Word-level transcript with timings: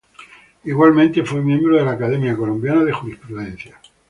Igualmente, 0.63 1.21
fue 1.23 1.41
miembro 1.43 1.77
de 1.77 1.85
la 1.85 1.91
Academia 1.91 2.35
Colombiana 2.35 2.83
de 2.83 2.91
Jurisprudencia. 2.91 3.79